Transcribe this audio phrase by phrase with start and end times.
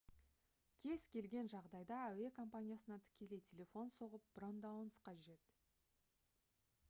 [0.83, 5.53] кез келген жағдайда әуе компаниясына тікелей телефон соғып брондауыңыз қажет